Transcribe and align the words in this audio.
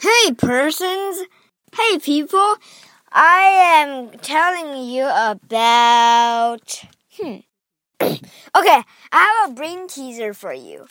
Hey, 0.00 0.32
persons. 0.32 1.26
Hey, 1.74 1.98
people. 1.98 2.54
I 3.10 3.80
am 3.80 4.10
telling 4.20 4.84
you 4.88 5.02
about. 5.06 6.84
Hmm. 7.16 7.38
okay, 8.00 8.22
I 8.54 8.84
have 9.12 9.50
a 9.50 9.54
brain 9.54 9.88
teaser 9.88 10.34
for 10.34 10.52
you. 10.52 10.86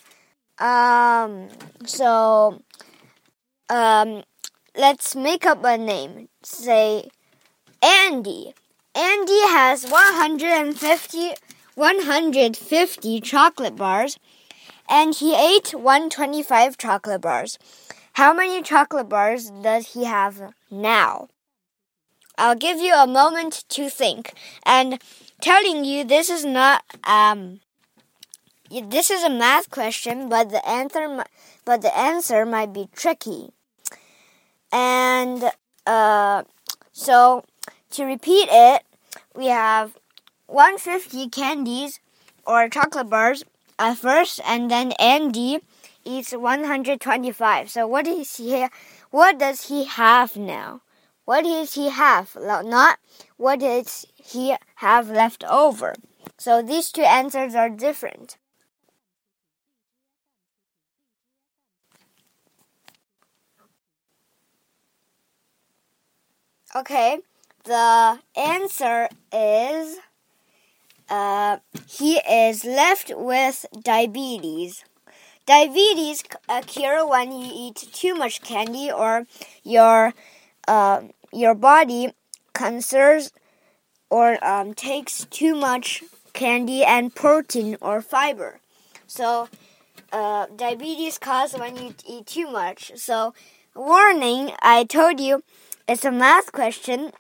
Um, 0.60 1.48
so, 1.86 2.62
um, 3.70 4.24
let's 4.76 5.16
make 5.16 5.46
up 5.46 5.64
a 5.64 5.78
name. 5.78 6.28
Say, 6.44 7.08
Andy. 7.82 8.54
Andy 8.94 9.42
has 9.48 9.86
150, 9.90 11.32
150 11.76 13.22
chocolate 13.22 13.76
bars, 13.78 14.20
and 14.90 15.16
he 15.16 15.34
ate 15.34 15.74
125 15.74 16.78
chocolate 16.78 17.22
bars. 17.22 17.58
How 18.18 18.34
many 18.34 18.64
chocolate 18.64 19.10
bars 19.10 19.52
does 19.52 19.94
he 19.94 20.06
have 20.06 20.52
now? 20.72 21.28
I'll 22.36 22.56
give 22.56 22.80
you 22.80 22.96
a 22.96 23.06
moment 23.06 23.64
to 23.70 23.92
think. 23.92 24.34
And 24.66 25.00
telling 25.40 25.86
you 25.86 26.04
this 26.04 26.32
is 26.32 26.44
not 26.44 26.84
um 27.04 27.60
this 28.72 29.12
is 29.12 29.22
a 29.24 29.30
math 29.30 29.70
question, 29.70 30.30
but 30.30 30.50
the 30.50 30.68
answer 30.68 31.24
but 31.64 31.84
the 31.84 31.96
answer 31.96 32.44
might 32.44 32.74
be 32.74 32.90
tricky. 32.96 33.52
And 34.72 35.52
uh, 35.86 36.42
so 36.92 37.46
to 37.92 38.04
repeat 38.04 38.50
it, 38.50 38.82
we 39.36 39.46
have 39.46 39.96
150 40.48 41.30
candies 41.30 42.00
or 42.48 42.68
chocolate 42.68 43.12
bars 43.12 43.44
at 43.78 43.98
first, 43.98 44.42
and 44.44 44.72
then 44.72 44.94
Andy 44.94 45.60
eats 46.08 46.32
125. 46.32 47.70
So 47.70 47.86
what 47.86 48.08
is 48.08 48.38
he? 48.38 48.68
What 49.12 49.38
does 49.38 49.68
he 49.68 49.86
have 49.86 50.36
now? 50.38 50.82
What 51.26 51.44
does 51.44 51.74
he 51.74 51.90
have? 51.90 52.36
Not 52.40 53.00
what 53.36 53.60
does 53.60 54.06
he 54.16 54.56
have 54.76 55.10
left 55.10 55.44
over? 55.44 55.96
So 56.38 56.62
these 56.62 56.92
two 56.92 57.02
answers 57.02 57.54
are 57.56 57.70
different. 57.70 58.38
Okay, 66.76 67.20
the 67.64 68.20
answer 68.36 69.10
is 69.34 69.98
uh, 71.10 71.58
he 71.90 72.18
is 72.18 72.64
left 72.66 73.12
with 73.16 73.66
diabetes. 73.84 74.84
Diabetes 75.48 76.24
occur 76.50 77.08
when 77.08 77.32
you 77.32 77.50
eat 77.54 77.88
too 77.94 78.14
much 78.14 78.42
candy 78.42 78.92
or 78.92 79.26
your 79.64 80.14
uh, 80.68 81.04
your 81.32 81.56
body 81.56 82.14
conserves 82.54 83.32
or 84.10 84.44
um, 84.46 84.74
takes 84.74 85.26
too 85.32 85.56
much 85.56 86.04
candy 86.34 86.84
and 86.84 87.16
protein 87.16 87.78
or 87.82 88.02
fiber. 88.02 88.60
So 89.08 89.48
uh, 90.12 90.48
diabetes 90.54 91.18
causes 91.18 91.58
when 91.58 91.78
you 91.78 91.96
eat 92.06 92.26
too 92.26 92.52
much. 92.52 92.92
So 92.98 93.34
warning, 93.74 94.52
I 94.62 94.84
told 94.84 95.22
you 95.22 95.44
it's 95.88 96.04
a 96.04 96.12
math 96.12 96.52
question. 96.52 97.14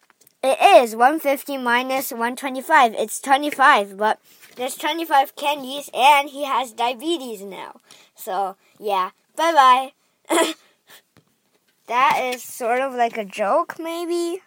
It 0.44 0.58
is 0.62 0.96
150 0.96 1.58
minus 1.58 2.12
125. 2.12 2.94
It's 2.94 3.20
25, 3.20 3.98
but 3.98 4.20
there's 4.56 4.76
25 4.76 5.36
candies 5.36 5.90
and 5.94 6.30
he 6.30 6.46
has 6.46 6.72
diabetes 6.74 7.42
now. 7.42 7.80
So, 8.16 8.56
yeah. 8.80 9.12
Bye 9.36 9.92
bye. 10.30 10.54
that 11.88 12.20
is 12.24 12.44
sort 12.44 12.82
of 12.82 12.94
like 12.94 13.18
a 13.18 13.26
joke, 13.26 13.78
maybe? 13.80 14.42